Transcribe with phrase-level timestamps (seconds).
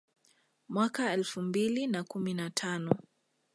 [0.69, 2.91] Mwaka elfu mbili na kumi na tano